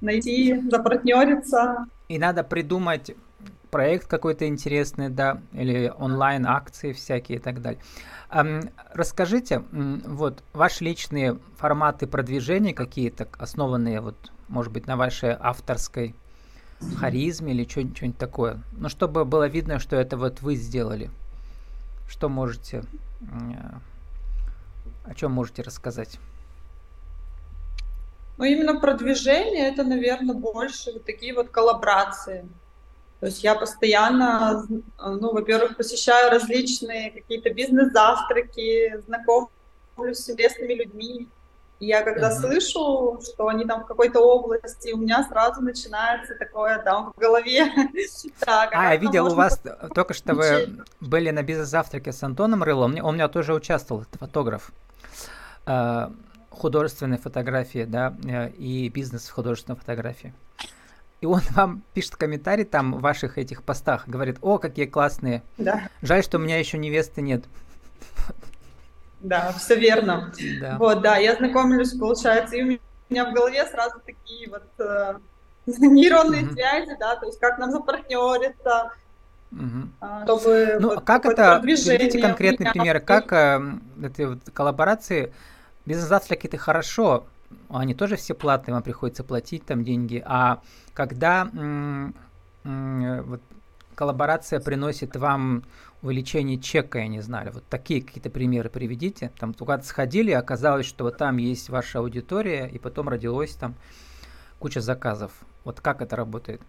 Найти, 0.00 0.60
запартнериться. 0.70 1.86
И 2.08 2.18
надо 2.18 2.42
придумать 2.42 3.14
проект 3.70 4.06
какой-то 4.06 4.46
интересный, 4.46 5.08
да, 5.08 5.40
или 5.52 5.92
онлайн-акции 5.96 6.92
всякие 6.92 7.38
и 7.38 7.40
так 7.40 7.60
далее. 7.62 7.80
Расскажите, 8.92 9.62
вот 9.70 10.42
ваши 10.52 10.84
личные 10.84 11.38
форматы 11.56 12.06
продвижения 12.06 12.74
какие-то, 12.74 13.28
основанные 13.38 14.00
вот, 14.00 14.32
может 14.48 14.72
быть, 14.72 14.86
на 14.86 14.96
вашей 14.96 15.36
авторской 15.38 16.14
харизме 16.98 17.52
или 17.52 17.68
что-нибудь 17.68 18.16
такое. 18.16 18.62
Ну, 18.72 18.88
чтобы 18.88 19.24
было 19.24 19.46
видно, 19.46 19.78
что 19.78 19.96
это 19.96 20.16
вот 20.16 20.40
вы 20.40 20.54
сделали. 20.54 21.10
Что 22.10 22.28
можете, 22.28 22.82
о 25.04 25.14
чем 25.14 25.30
можете 25.30 25.62
рассказать? 25.62 26.18
Ну, 28.36 28.44
именно 28.44 28.80
продвижение 28.80 29.68
это, 29.68 29.84
наверное, 29.84 30.34
больше 30.34 30.92
вот 30.92 31.04
такие 31.04 31.32
вот 31.32 31.50
коллаборации. 31.50 32.48
То 33.20 33.26
есть 33.26 33.44
я 33.44 33.54
постоянно, 33.54 34.66
ну, 34.98 35.32
во-первых, 35.32 35.76
посещаю 35.76 36.30
различные 36.30 37.12
какие-то 37.12 37.54
бизнес-завтраки, 37.54 39.00
знакомлюсь 39.06 40.18
с 40.18 40.28
интересными 40.30 40.74
людьми, 40.74 41.28
и 41.80 41.86
я 41.86 42.02
когда 42.02 42.30
uh-huh. 42.30 42.40
слышу, 42.40 43.20
что 43.22 43.48
они 43.48 43.64
там 43.64 43.82
в 43.82 43.86
какой-то 43.86 44.20
области, 44.20 44.92
у 44.92 44.98
меня 44.98 45.24
сразу 45.24 45.62
начинается 45.62 46.34
такое 46.34 46.78
там 46.78 47.12
в 47.16 47.18
голове. 47.18 47.66
так, 48.38 48.70
а, 48.72 48.92
я 48.92 48.96
видел 48.96 49.26
у 49.26 49.34
вас 49.34 49.60
только 49.94 50.14
что 50.14 50.34
вы 50.34 50.84
были 51.00 51.30
на 51.30 51.42
бизнес-завтраке 51.42 52.12
с 52.12 52.22
Антоном 52.22 52.62
Рылом, 52.62 52.96
он 52.96 53.00
у 53.00 53.12
меня 53.12 53.28
тоже 53.28 53.54
участвовал, 53.54 54.02
это 54.02 54.18
фотограф 54.18 54.72
э, 55.66 56.08
художественной 56.50 57.18
фотографии, 57.18 57.84
да, 57.84 58.14
э, 58.24 58.50
и 58.50 58.88
бизнес 58.90 59.28
в 59.28 59.32
художественной 59.32 59.78
фотографии. 59.78 60.34
И 61.20 61.26
он 61.26 61.40
вам 61.50 61.82
пишет 61.94 62.16
комментарий 62.16 62.64
там 62.64 62.94
в 62.94 63.00
ваших 63.00 63.38
этих 63.38 63.62
постах, 63.62 64.06
говорит, 64.06 64.38
о, 64.42 64.58
какие 64.58 64.86
классные. 64.86 65.42
Да. 65.56 65.88
Жаль, 66.02 66.22
что 66.22 66.38
у 66.38 66.40
меня 66.40 66.58
еще 66.58 66.78
невесты 66.78 67.22
нет. 67.22 67.44
Да, 69.20 69.52
все 69.52 69.76
верно. 69.76 70.32
Да. 70.60 70.76
Вот, 70.78 71.02
да, 71.02 71.16
я 71.16 71.36
знакомлюсь, 71.36 71.92
получается, 71.92 72.56
и 72.56 72.62
у 72.62 72.78
меня 73.10 73.30
в 73.30 73.34
голове 73.34 73.66
сразу 73.66 74.00
такие 74.04 74.48
вот 74.48 74.64
э, 74.78 75.14
нейронные 75.66 76.42
mm-hmm. 76.42 76.52
связи, 76.52 76.96
да, 76.98 77.16
то 77.16 77.26
есть 77.26 77.38
как 77.38 77.58
нам 77.58 77.70
запартнериться, 77.70 78.92
mm-hmm. 79.52 80.24
чтобы 80.24 80.78
ну, 80.80 80.88
вот, 80.94 81.04
как 81.04 81.26
это, 81.26 81.60
приведите 81.60 82.20
конкретный 82.20 82.70
пример, 82.70 83.00
как 83.00 83.32
э, 83.32 83.60
эти 84.02 84.22
вот 84.22 84.38
коллаборации, 84.52 85.32
бизнес-завтраки 85.84 86.46
это 86.46 86.56
хорошо, 86.56 87.26
они 87.68 87.94
тоже 87.94 88.16
все 88.16 88.34
платные, 88.34 88.74
вам 88.74 88.82
приходится 88.82 89.24
платить 89.24 89.66
там 89.66 89.84
деньги, 89.84 90.22
а 90.24 90.60
когда 90.94 91.48
м- 91.52 92.14
м- 92.64 93.22
вот, 93.24 93.40
коллаборация 93.94 94.60
приносит 94.60 95.16
вам 95.16 95.64
увеличение 96.02 96.58
чека, 96.58 96.98
я 96.98 97.08
не 97.08 97.20
знаю, 97.20 97.52
вот 97.52 97.64
такие 97.68 98.02
какие-то 98.02 98.30
примеры 98.30 98.70
приведите. 98.70 99.32
Там 99.38 99.54
куда-то 99.54 99.84
сходили, 99.84 100.30
оказалось, 100.30 100.86
что 100.86 101.04
вот 101.04 101.18
там 101.18 101.36
есть 101.36 101.68
ваша 101.68 101.98
аудитория, 101.98 102.66
и 102.66 102.78
потом 102.78 103.08
родилось 103.08 103.54
там 103.54 103.74
куча 104.58 104.80
заказов. 104.80 105.32
Вот 105.64 105.80
как 105.80 106.00
это 106.02 106.16
работает? 106.16 106.60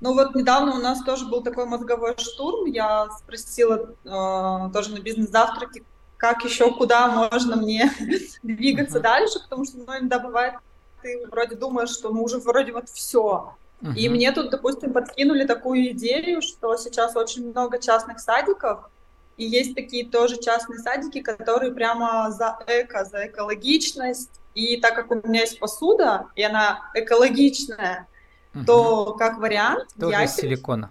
Ну 0.00 0.14
вот 0.14 0.34
недавно 0.34 0.76
у 0.76 0.78
нас 0.78 1.02
тоже 1.02 1.26
был 1.26 1.42
такой 1.42 1.66
мозговой 1.66 2.16
штурм. 2.18 2.64
Я 2.66 3.10
спросила 3.18 3.90
э, 4.04 4.72
тоже 4.72 4.92
на 4.92 5.00
бизнес-завтраке, 5.00 5.84
как 6.16 6.44
еще, 6.44 6.72
куда 6.74 7.08
можно 7.08 7.56
мне 7.56 7.90
двигаться 8.42 8.98
uh-huh. 8.98 9.02
дальше, 9.02 9.40
потому 9.42 9.64
что 9.64 9.78
ну, 9.78 9.84
иногда 9.84 10.18
бывает, 10.18 10.54
ты 11.02 11.26
вроде 11.30 11.56
думаешь, 11.56 11.90
что 11.90 12.12
мы 12.12 12.22
уже 12.22 12.38
вроде 12.38 12.72
вот 12.72 12.88
все, 12.88 13.54
Uh-huh. 13.82 13.94
И 13.94 14.08
мне 14.08 14.30
тут, 14.32 14.50
допустим, 14.50 14.92
подкинули 14.92 15.44
такую 15.46 15.90
идею, 15.92 16.42
что 16.42 16.76
сейчас 16.76 17.16
очень 17.16 17.50
много 17.50 17.78
частных 17.78 18.20
садиков, 18.20 18.90
И 19.36 19.44
есть 19.44 19.74
такие 19.74 20.06
тоже 20.06 20.38
частные 20.38 20.78
садики, 20.80 21.22
которые 21.22 21.72
прямо 21.72 22.30
за 22.30 22.58
эко, 22.66 23.04
за 23.06 23.26
экологичность. 23.26 24.30
И 24.54 24.78
так 24.80 24.94
как 24.94 25.10
у 25.10 25.26
меня 25.26 25.40
есть 25.40 25.58
посуда, 25.58 26.26
и 26.34 26.42
она 26.42 26.90
экологичная, 26.94 28.06
угу. 28.54 28.64
то 28.66 29.14
как 29.14 29.38
вариант... 29.38 29.88
Тоже 29.98 30.12
я 30.12 30.24
из 30.24 30.34
силикона. 30.34 30.90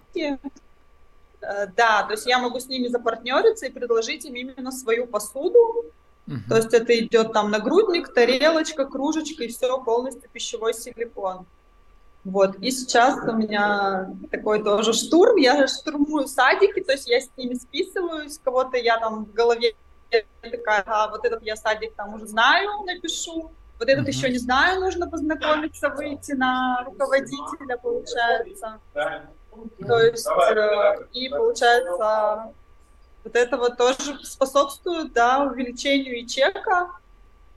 Э, 1.42 1.66
да, 1.76 2.02
то 2.02 2.12
есть 2.12 2.26
я 2.26 2.38
могу 2.38 2.58
с 2.58 2.66
ними 2.66 2.88
запартнериться 2.88 3.66
и 3.66 3.70
предложить 3.70 4.24
им 4.24 4.34
именно 4.34 4.72
свою 4.72 5.06
посуду. 5.06 5.84
Угу. 6.26 6.36
То 6.48 6.56
есть 6.56 6.74
это 6.74 6.98
идет 6.98 7.32
там 7.32 7.50
нагрудник, 7.50 8.12
тарелочка, 8.12 8.84
кружечка 8.84 9.44
и 9.44 9.48
все 9.48 9.82
полностью 9.82 10.28
пищевой 10.30 10.74
силикон. 10.74 11.46
Вот, 12.24 12.56
и 12.56 12.70
сейчас 12.70 13.16
у 13.26 13.32
меня 13.32 14.10
такой 14.30 14.62
тоже 14.62 14.92
штурм, 14.92 15.36
я 15.36 15.66
штурмую 15.66 16.28
садики, 16.28 16.82
то 16.82 16.92
есть 16.92 17.08
я 17.08 17.20
с 17.20 17.30
ними 17.36 17.54
списываюсь, 17.54 18.38
кого-то 18.38 18.76
я 18.76 18.98
там 18.98 19.24
в 19.24 19.32
голове 19.32 19.74
такая, 20.42 20.82
а, 20.86 21.08
вот 21.08 21.24
этот 21.24 21.42
я 21.42 21.56
садик 21.56 21.94
там 21.94 22.14
уже 22.14 22.26
знаю, 22.26 22.68
напишу, 22.84 23.50
вот 23.78 23.88
этот 23.88 24.06
mm-hmm. 24.06 24.10
еще 24.10 24.28
не 24.28 24.38
знаю, 24.38 24.80
нужно 24.80 25.08
познакомиться, 25.08 25.88
выйти 25.88 26.32
на 26.32 26.84
руководителя, 26.84 27.78
получается. 27.78 28.78
То 28.92 29.98
есть, 30.00 30.26
э, 30.26 31.06
и 31.12 31.28
получается, 31.30 32.52
вот 33.24 33.36
это 33.36 33.56
вот 33.56 33.78
тоже 33.78 34.18
способствует, 34.22 35.12
да, 35.14 35.44
увеличению 35.44 36.18
и 36.18 36.26
чека. 36.26 36.90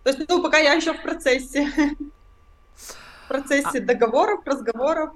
То 0.04 0.10
есть, 0.10 0.28
ну, 0.30 0.42
пока 0.42 0.58
я 0.58 0.74
еще 0.74 0.94
в 0.94 1.02
процессе. 1.02 1.68
Процессе 3.34 3.80
а... 3.80 3.82
договоров, 3.82 4.42
разговоров, 4.46 5.10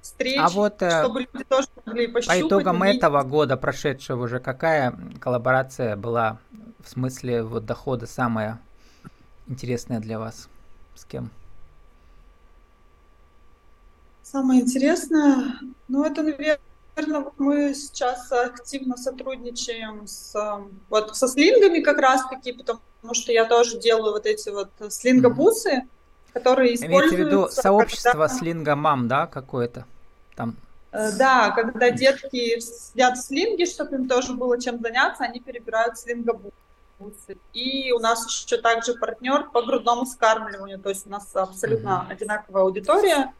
встреч, 0.00 0.40
а 0.40 0.48
вот, 0.48 0.82
э, 0.82 1.02
чтобы 1.02 1.20
люди 1.20 1.44
тоже 1.44 1.68
могли 1.86 2.08
пощупать. 2.08 2.40
По 2.40 2.46
итогам 2.48 2.80
увидеть. 2.80 2.96
этого 2.96 3.22
года, 3.22 3.56
прошедшего 3.56 4.24
уже, 4.24 4.40
какая 4.40 4.92
коллаборация 5.20 5.94
была 5.94 6.38
в 6.84 6.88
смысле 6.88 7.44
вот 7.44 7.66
дохода 7.66 8.06
самая 8.06 8.60
интересная 9.46 10.00
для 10.00 10.18
вас? 10.18 10.48
С 10.96 11.04
кем? 11.04 11.30
Самое 14.24 14.62
интересное, 14.62 15.54
ну 15.86 16.04
это, 16.04 16.24
наверное, 16.24 17.20
вот 17.20 17.34
мы 17.38 17.72
сейчас 17.74 18.32
активно 18.32 18.96
сотрудничаем 18.96 20.08
с 20.08 20.34
вот 20.88 21.16
со 21.16 21.28
слингами 21.28 21.78
как 21.78 21.98
раз-таки, 21.98 22.52
потому 22.52 22.80
что 23.12 23.30
я 23.30 23.44
тоже 23.44 23.78
делаю 23.78 24.12
вот 24.12 24.26
эти 24.26 24.48
вот 24.48 24.70
слингобусы, 24.88 25.70
mm-hmm. 25.70 25.88
Которые 26.32 26.74
используются. 26.74 27.14
Имеете 27.14 27.16
в 27.16 27.26
виду 27.26 27.48
сообщество 27.50 28.10
когда... 28.12 28.28
слинга-мам, 28.28 29.08
да, 29.08 29.26
какое-то 29.26 29.84
там? 30.36 30.56
Э, 30.92 31.12
да, 31.12 31.50
когда 31.50 31.90
детки 31.90 32.58
сидят 32.60 33.18
в 33.18 33.22
слинге, 33.22 33.66
чтобы 33.66 33.96
им 33.96 34.08
тоже 34.08 34.34
было 34.34 34.60
чем 34.60 34.80
заняться, 34.80 35.24
они 35.24 35.40
перебирают 35.40 35.98
слингобусы. 35.98 36.52
И 37.52 37.92
у 37.92 37.98
нас 37.98 38.26
еще 38.26 38.58
также 38.58 38.94
партнер 38.94 39.44
по 39.50 39.62
грудному 39.62 40.04
скармливанию, 40.04 40.78
то 40.78 40.90
есть 40.90 41.06
у 41.06 41.10
нас 41.10 41.34
абсолютно 41.34 42.06
mm-hmm. 42.08 42.12
одинаковая 42.12 42.62
аудитория. 42.62 43.32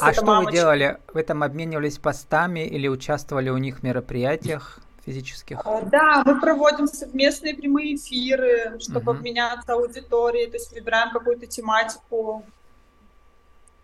А 0.00 0.12
что 0.12 0.24
мамочка. 0.24 0.50
вы 0.50 0.56
делали? 0.56 0.98
Вы 1.14 1.22
там 1.22 1.42
обменивались 1.42 1.98
постами 1.98 2.66
или 2.66 2.88
участвовали 2.88 3.50
у 3.50 3.56
них 3.56 3.80
в 3.80 3.82
мероприятиях 3.82 4.80
физических? 5.08 5.60
А, 5.64 5.82
да, 5.82 6.22
мы 6.24 6.40
проводим 6.40 6.86
совместные 6.86 7.54
прямые 7.54 7.96
эфиры, 7.96 8.78
чтобы 8.80 9.12
угу. 9.12 9.18
обменяться 9.18 9.72
аудиторией, 9.72 10.50
то 10.50 10.56
есть 10.56 10.72
выбираем 10.72 11.10
какую-то 11.10 11.46
тематику, 11.46 12.44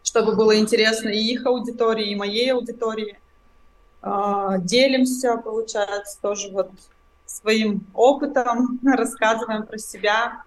чтобы 0.03 0.37
было 0.37 0.59
интересно 0.59 1.09
и 1.09 1.19
их 1.19 1.47
аудитории, 1.47 2.11
и 2.11 2.15
моей 2.15 2.53
аудитории. 2.53 3.19
А, 4.03 4.59
делимся, 4.59 5.39
получается, 5.39 6.19
тоже 6.21 6.51
вот 6.51 6.71
своим 7.27 7.87
опытом, 7.95 8.79
рассказываем 8.85 9.65
про 9.65 9.79
себя. 9.79 10.45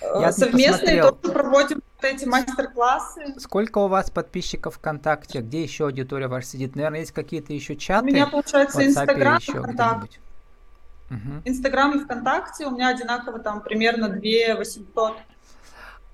Я 0.00 0.30
Совместно 0.32 1.12
тоже 1.12 1.32
проводим 1.32 1.82
эти 2.02 2.24
мастер-классы. 2.24 3.34
Сколько 3.38 3.78
у 3.78 3.88
вас 3.88 4.10
подписчиков 4.10 4.76
ВКонтакте? 4.76 5.40
Где 5.40 5.62
еще 5.62 5.84
аудитория 5.84 6.28
ваша 6.28 6.48
сидит? 6.48 6.76
Наверное, 6.76 7.00
есть 7.00 7.12
какие-то 7.12 7.52
еще 7.52 7.76
чаты? 7.76 8.04
У 8.04 8.06
меня, 8.06 8.26
получается, 8.26 8.86
Инстаграм 8.86 9.38
и 9.38 9.40
ВКонтакте. 9.40 10.20
Инстаграм 11.44 11.96
и 11.96 12.04
ВКонтакте 12.04 12.66
у 12.66 12.72
меня 12.72 12.88
одинаково 12.88 13.38
там 13.38 13.60
примерно 13.60 14.08
2 14.08 14.20
800. 14.56 15.16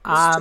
А 0.05 0.37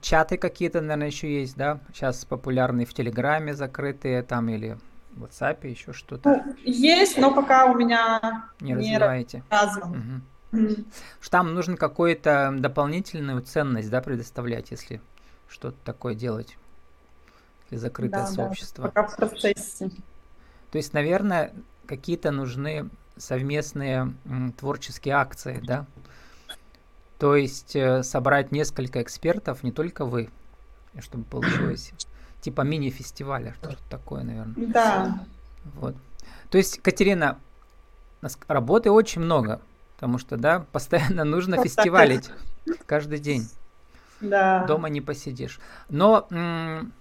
чаты 0.00 0.38
какие-то, 0.38 0.80
наверное, 0.80 1.08
еще 1.08 1.40
есть, 1.40 1.56
да? 1.56 1.80
Сейчас 1.92 2.24
популярные 2.24 2.86
в 2.86 2.94
Телеграме 2.94 3.54
закрытые 3.54 4.22
там 4.22 4.48
или 4.48 4.78
в 5.12 5.24
WhatsApp 5.24 5.66
еще 5.66 5.92
что-то? 5.92 6.42
Ну, 6.46 6.54
есть, 6.64 7.18
но 7.18 7.34
пока 7.34 7.66
у 7.66 7.74
меня 7.74 8.48
не, 8.60 8.72
не 8.72 8.96
развиваете. 8.96 9.42
Угу. 9.50 10.22
Mm. 10.52 10.86
Там 11.30 11.54
нужно 11.54 11.76
какую-то 11.76 12.54
дополнительную 12.56 13.42
ценность 13.42 13.90
да, 13.90 14.00
предоставлять, 14.00 14.70
если 14.70 15.00
что-то 15.48 15.76
такое 15.84 16.14
делать. 16.14 16.56
Если 17.64 17.76
закрытое 17.76 18.22
да, 18.22 18.26
сообщество. 18.26 18.84
Да, 18.84 18.88
пока 18.88 19.08
в 19.08 19.16
процессе. 19.16 19.90
То 20.70 20.78
есть, 20.78 20.92
наверное, 20.92 21.52
какие-то 21.86 22.30
нужны 22.30 22.88
совместные 23.16 24.14
м, 24.24 24.52
творческие 24.52 25.14
акции, 25.14 25.60
да? 25.64 25.86
То 27.18 27.34
есть 27.34 27.74
э, 27.74 28.02
собрать 28.04 28.52
несколько 28.52 29.02
экспертов, 29.02 29.62
не 29.62 29.72
только 29.72 30.04
вы, 30.04 30.30
чтобы 31.00 31.24
получилось 31.24 31.92
типа 32.40 32.62
мини-фестиваля, 32.62 33.54
что-то 33.60 33.82
такое, 33.90 34.22
наверное. 34.22 34.66
Да. 34.68 35.24
Вот. 35.74 35.96
То 36.50 36.58
есть, 36.58 36.80
Катерина, 36.80 37.38
работы 38.46 38.90
очень 38.90 39.20
много. 39.20 39.60
Потому 39.98 40.18
что, 40.18 40.36
да, 40.36 40.60
постоянно 40.72 41.24
нужно 41.24 41.56
вот 41.56 41.66
фестивалить 41.66 42.30
каждый 42.86 43.18
день. 43.18 43.48
Да. 44.20 44.64
Дома 44.66 44.88
не 44.88 45.00
посидишь. 45.00 45.58
Но 45.88 46.28
м- 46.30 46.92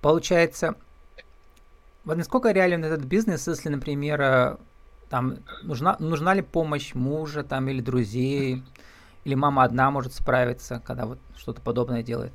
получается, 0.00 0.74
вот 2.04 2.16
насколько 2.16 2.50
реален 2.50 2.84
этот 2.84 3.04
бизнес, 3.04 3.46
если, 3.46 3.68
например, 3.68 4.20
э, 4.20 4.56
там 5.08 5.36
нужна, 5.62 5.96
нужна 6.00 6.34
ли 6.34 6.42
помощь 6.42 6.94
мужа 6.94 7.44
там 7.44 7.68
или 7.68 7.80
друзей, 7.80 8.64
или 9.24 9.34
мама 9.34 9.62
одна 9.62 9.92
может 9.92 10.12
справиться, 10.12 10.82
когда 10.84 11.06
вот 11.06 11.18
что-то 11.36 11.60
подобное 11.60 12.02
делает? 12.02 12.32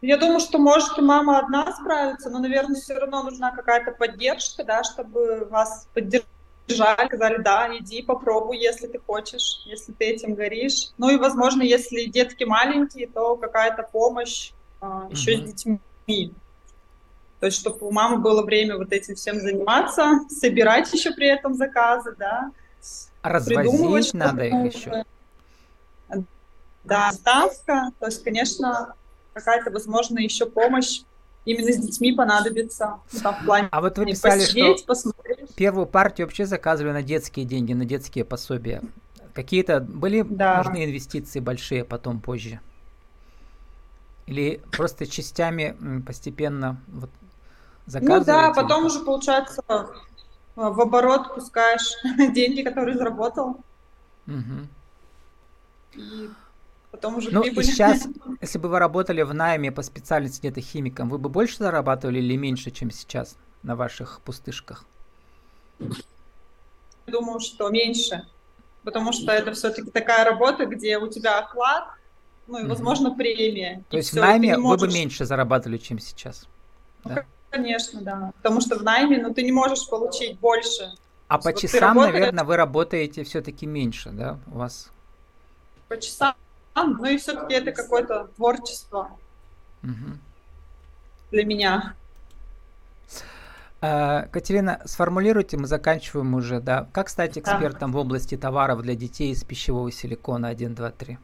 Я 0.00 0.16
думаю, 0.16 0.40
что 0.40 0.58
может 0.58 0.96
и 0.98 1.02
мама 1.02 1.38
одна 1.38 1.70
справиться, 1.72 2.30
но, 2.30 2.38
наверное, 2.38 2.80
все 2.80 2.94
равно 2.94 3.22
нужна 3.22 3.52
какая-то 3.52 3.92
поддержка, 3.92 4.64
да, 4.64 4.82
чтобы 4.82 5.44
вас 5.50 5.86
поддержать 5.92 6.26
поддержали, 6.66 7.06
сказали, 7.06 7.42
да, 7.42 7.68
иди, 7.76 8.02
попробуй, 8.02 8.58
если 8.58 8.86
ты 8.86 8.98
хочешь, 8.98 9.62
если 9.64 9.92
ты 9.92 10.06
этим 10.06 10.34
горишь. 10.34 10.90
Ну 10.98 11.10
и, 11.10 11.16
возможно, 11.16 11.62
если 11.62 12.04
детки 12.04 12.44
маленькие, 12.44 13.08
то 13.08 13.36
какая-то 13.36 13.82
помощь 13.90 14.52
а, 14.80 15.08
еще 15.10 15.34
mm-hmm. 15.34 15.46
с 15.46 15.52
детьми. 15.52 16.32
То 17.40 17.46
есть, 17.46 17.58
чтобы 17.58 17.86
у 17.86 17.90
мамы 17.90 18.18
было 18.18 18.42
время 18.42 18.76
вот 18.76 18.92
этим 18.92 19.16
всем 19.16 19.40
заниматься, 19.40 20.20
собирать 20.28 20.92
еще 20.92 21.12
при 21.12 21.26
этом 21.26 21.54
заказы, 21.54 22.14
да. 22.16 22.50
А 23.22 23.28
развозить 23.28 24.14
надо 24.14 24.44
их 24.44 24.74
еще. 24.74 25.04
Да, 26.84 27.12
ставка. 27.12 27.90
То 27.98 28.06
есть, 28.06 28.22
конечно, 28.24 28.94
какая-то, 29.32 29.70
возможно, 29.70 30.18
еще 30.18 30.46
помощь 30.46 31.02
именно 31.44 31.72
с 31.72 31.78
детьми 31.78 32.12
понадобится. 32.12 32.98
Ну, 33.12 33.20
там, 33.20 33.34
в 33.34 33.44
плане 33.44 33.68
а 33.70 33.80
вот 33.80 33.98
вы 33.98 34.06
писали, 34.06 34.40
посидеть, 34.40 34.78
что 34.78 34.86
посмотреть. 34.86 35.54
первую 35.54 35.86
партию 35.86 36.26
вообще 36.26 36.46
заказывали 36.46 36.92
на 36.92 37.02
детские 37.02 37.44
деньги, 37.44 37.72
на 37.72 37.84
детские 37.84 38.24
пособия. 38.24 38.82
Какие-то 39.34 39.80
были 39.80 40.22
да. 40.22 40.62
нужны 40.62 40.84
инвестиции 40.84 41.40
большие 41.40 41.84
потом, 41.84 42.20
позже? 42.20 42.60
Или 44.26 44.60
просто 44.70 45.06
частями 45.06 46.02
постепенно 46.06 46.80
вот 46.86 47.10
заказываете? 47.86 48.20
Ну 48.20 48.24
да, 48.26 48.52
потом 48.54 48.86
уже, 48.86 49.00
получается, 49.00 49.62
в 50.54 50.80
оборот 50.80 51.34
пускаешь 51.34 51.92
деньги, 52.34 52.62
которые 52.62 52.96
заработал. 52.96 53.56
Угу. 54.26 54.68
И 55.94 56.28
потом 56.92 57.16
уже 57.16 57.30
ну, 57.32 57.42
прибыль. 57.42 57.64
И 57.64 57.66
сейчас, 57.66 58.06
если 58.40 58.58
бы 58.58 58.68
вы 58.68 58.78
работали 58.78 59.22
в 59.22 59.34
найме 59.34 59.72
по 59.72 59.82
специальности 59.82 60.38
где-то 60.40 60.60
химиком, 60.60 61.08
вы 61.08 61.18
бы 61.18 61.28
больше 61.28 61.56
зарабатывали 61.58 62.20
или 62.20 62.36
меньше, 62.36 62.70
чем 62.70 62.92
сейчас 62.92 63.36
на 63.64 63.74
ваших 63.74 64.20
пустышках? 64.20 64.84
Думаю, 67.06 67.40
что 67.40 67.68
меньше, 67.70 68.24
потому 68.84 69.12
что 69.12 69.32
это 69.32 69.52
все-таки 69.52 69.90
такая 69.90 70.24
работа, 70.24 70.66
где 70.66 70.98
у 70.98 71.08
тебя 71.08 71.40
оклад, 71.40 71.88
ну 72.46 72.58
и, 72.58 72.68
возможно, 72.68 73.08
угу. 73.08 73.18
премия. 73.18 73.82
То 73.88 73.96
есть 73.96 74.12
в 74.12 74.16
найме 74.16 74.56
можешь... 74.56 74.82
вы 74.82 74.86
бы 74.86 74.94
меньше 74.94 75.24
зарабатывали, 75.24 75.78
чем 75.78 75.98
сейчас? 75.98 76.46
Ну, 77.04 77.14
да? 77.16 77.24
Конечно, 77.50 78.00
да. 78.02 78.32
Потому 78.36 78.60
что 78.60 78.78
в 78.78 78.82
найме, 78.82 79.18
ну, 79.18 79.34
ты 79.34 79.42
не 79.42 79.52
можешь 79.52 79.88
получить 79.88 80.38
больше. 80.38 80.92
А 81.28 81.38
по 81.38 81.52
часам, 81.52 81.80
работаешь... 81.80 82.12
наверное, 82.12 82.44
вы 82.44 82.56
работаете 82.56 83.24
все-таки 83.24 83.66
меньше, 83.66 84.10
да? 84.10 84.38
У 84.46 84.58
вас 84.58 84.90
по 85.88 86.00
часам 86.00 86.34
ну 86.74 87.04
и 87.04 87.16
все-таки 87.18 87.54
это 87.54 87.72
какое-то 87.72 88.28
творчество 88.36 89.10
угу. 89.82 90.18
для 91.30 91.44
меня. 91.44 91.94
А, 93.80 94.28
Катерина, 94.30 94.80
сформулируйте, 94.84 95.56
мы 95.56 95.66
заканчиваем 95.66 96.34
уже, 96.34 96.60
да. 96.60 96.88
Как 96.92 97.08
стать 97.08 97.36
экспертом 97.36 97.90
да. 97.90 97.98
в 97.98 98.00
области 98.00 98.36
товаров 98.36 98.82
для 98.82 98.94
детей 98.94 99.32
из 99.32 99.42
пищевого 99.42 99.90
силикона 99.90 100.48
1, 100.48 100.74
2, 100.74 100.90
3? 100.90 101.18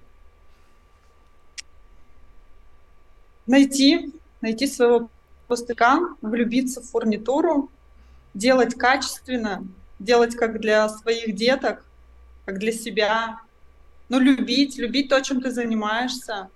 Найти, 3.46 4.12
найти 4.40 4.66
своего 4.66 5.08
поставщика, 5.46 6.00
влюбиться 6.20 6.82
в 6.82 6.84
фурнитуру, 6.84 7.70
делать 8.34 8.74
качественно, 8.74 9.64
делать 9.98 10.34
как 10.36 10.60
для 10.60 10.88
своих 10.88 11.34
деток, 11.34 11.84
как 12.44 12.58
для 12.58 12.72
себя. 12.72 13.40
Ну, 14.08 14.18
любить, 14.20 14.78
любить 14.78 15.08
то, 15.08 15.20
чем 15.20 15.40
ты 15.40 15.50
занимаешься. 15.50 16.48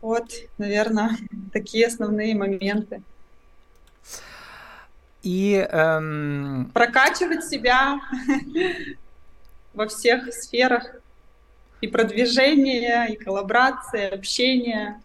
Вот, 0.00 0.32
наверное, 0.58 1.16
такие 1.52 1.86
основные 1.86 2.34
моменты. 2.34 3.02
И 5.22 5.54
эм... 5.54 6.70
прокачивать 6.74 7.44
себя 7.44 8.00
во 9.72 9.86
всех 9.86 10.32
сферах 10.34 10.96
и 11.80 11.86
продвижения, 11.86 13.06
и 13.06 13.16
коллаборации, 13.16 14.08
и 14.08 14.14
общения. 14.14 15.00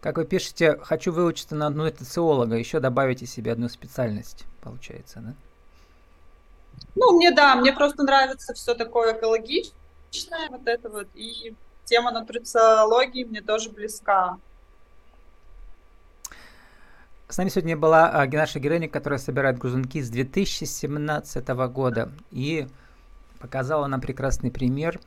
Как 0.00 0.16
вы 0.16 0.24
пишете, 0.24 0.78
хочу 0.82 1.12
выучиться 1.12 1.54
на 1.54 1.68
одну 1.68 1.86
социолога, 1.88 2.56
еще 2.56 2.80
добавите 2.80 3.26
себе 3.26 3.52
одну 3.52 3.68
специальность, 3.68 4.46
получается, 4.62 5.20
да? 5.20 5.34
Ну, 6.94 7.16
мне 7.16 7.30
да, 7.30 7.56
мне 7.56 7.72
просто 7.72 8.02
нравится 8.02 8.54
все 8.54 8.74
такое 8.74 9.16
экологичное, 9.16 10.48
вот 10.50 10.66
это 10.66 10.88
вот, 10.88 11.08
и 11.14 11.54
тема 11.84 12.12
нутрициологии 12.12 13.24
мне 13.24 13.40
тоже 13.40 13.70
близка. 13.70 14.38
С 17.28 17.38
нами 17.38 17.48
сегодня 17.48 17.76
была 17.76 18.10
а, 18.10 18.26
наша 18.26 18.58
героиня, 18.58 18.88
которая 18.88 19.20
собирает 19.20 19.56
грузунки 19.58 20.00
с 20.00 20.10
2017 20.10 21.46
года 21.48 22.10
и 22.32 22.66
показала 23.38 23.86
нам 23.86 24.00
прекрасный 24.00 24.50
пример 24.50 25.00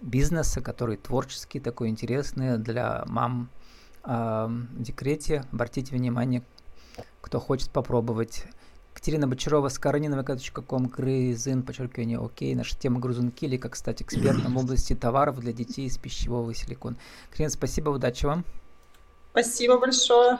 бизнеса, 0.00 0.60
который 0.60 0.96
творческий, 0.96 1.60
такой 1.60 1.88
интересный 1.88 2.58
для 2.58 3.04
мам 3.06 3.50
э, 4.04 4.08
в 4.08 4.82
декрете. 4.82 5.44
Обратите 5.52 5.94
внимание, 5.94 6.42
кто 7.20 7.40
хочет 7.40 7.70
попробовать. 7.70 8.44
Катерина 8.92 9.26
Бочарова 9.26 9.68
с 9.68 9.78
kом 9.78 10.88
грызын, 10.88 11.62
подчеркивание, 11.62 12.18
окей, 12.18 12.54
наша 12.54 12.76
тема 12.76 13.00
грузунки, 13.00 13.44
или 13.44 13.56
как 13.56 13.76
стать 13.76 14.02
экспертом 14.02 14.54
в 14.54 14.58
области 14.58 14.94
товаров 14.94 15.40
для 15.40 15.52
детей 15.52 15.86
из 15.86 15.96
пищевого 15.96 16.52
силикона. 16.54 16.96
Катерина, 17.30 17.50
спасибо, 17.50 17.90
удачи 17.90 18.26
вам. 18.26 18.44
Спасибо 19.30 19.78
большое. 19.78 20.28